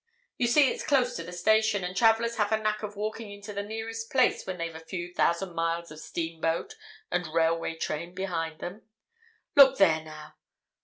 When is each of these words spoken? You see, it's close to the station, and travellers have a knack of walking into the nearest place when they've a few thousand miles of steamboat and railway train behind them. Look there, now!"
You 0.39 0.47
see, 0.47 0.71
it's 0.71 0.81
close 0.83 1.15
to 1.15 1.23
the 1.23 1.31
station, 1.31 1.83
and 1.83 1.95
travellers 1.95 2.37
have 2.37 2.51
a 2.51 2.57
knack 2.57 2.81
of 2.81 2.95
walking 2.95 3.29
into 3.31 3.53
the 3.53 3.61
nearest 3.61 4.09
place 4.09 4.47
when 4.47 4.57
they've 4.57 4.73
a 4.73 4.79
few 4.79 5.13
thousand 5.13 5.53
miles 5.53 5.91
of 5.91 5.99
steamboat 5.99 6.75
and 7.11 7.27
railway 7.27 7.75
train 7.75 8.15
behind 8.15 8.61
them. 8.61 8.81
Look 9.55 9.77
there, 9.77 10.03
now!" 10.03 10.33